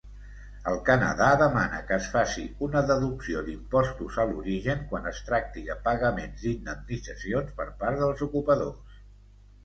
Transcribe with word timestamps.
El 0.69 0.77
Canadà 0.85 1.25
demana 1.39 1.81
que 1.89 1.97
es 1.97 2.05
faci 2.13 2.45
una 2.67 2.81
deducció 2.91 3.43
d'impostos 3.49 4.17
a 4.23 4.25
l'origen 4.31 4.81
quan 4.93 5.05
es 5.11 5.19
tracti 5.27 5.63
de 5.67 5.75
pagaments 5.89 6.47
d'indemnitzacions 6.47 7.53
per 7.61 7.67
part 7.85 8.01
dels 8.05 8.25
ocupadors. 8.29 8.97